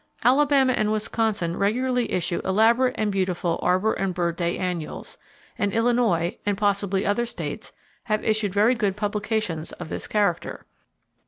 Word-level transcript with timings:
Alabama 0.23 0.73
and 0.73 0.91
Wisconsin 0.91 1.55
regularly 1.57 2.11
issue 2.11 2.41
elaborate 2.43 2.95
and 2.97 3.11
beautiful 3.11 3.59
Arbor 3.61 3.93
and 3.93 4.15
Bird 4.15 4.35
Day 4.35 4.57
annuals; 4.57 5.19
and 5.59 5.71
Illinois, 5.71 6.35
and 6.43 6.57
possibly 6.57 7.05
other 7.05 7.27
states, 7.27 7.71
have 8.05 8.23
issued 8.25 8.51
very 8.51 8.73
good 8.73 8.97
publications 8.97 9.73
of 9.73 9.89
this 9.89 10.07
character. 10.07 10.65